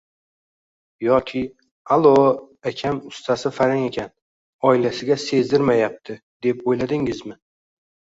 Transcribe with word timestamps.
Yoki 1.07 1.41
A`lo 1.97 2.13
akam 2.73 2.99
ustasi 3.13 3.53
farang 3.59 3.87
ekan, 3.91 4.11
oilasiga 4.73 5.21
sezdirmayapti, 5.29 6.21
deb 6.49 6.69
o`yladingizmi 6.75 7.43